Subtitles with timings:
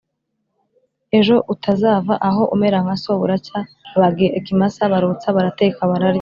[1.19, 3.59] ejo utazava aho umera nka so!" Buracya
[3.93, 6.09] babaga ikimasa; barotsa barateka bararya.